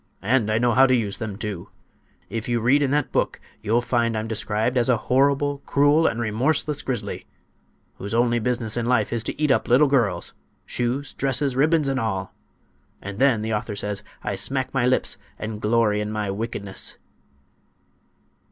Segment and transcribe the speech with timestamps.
[0.23, 1.69] "And I know how to use them, too.
[2.27, 6.19] If you read in that book you'll find I'm described as a horrible, cruel and
[6.19, 7.27] remorseless grizzly,
[7.99, 12.33] whose only business in life is to eat up little girls—shoes, dresses, ribbons and all!
[12.99, 16.97] And then, the author says, I smack my lips and glory in my wickedness."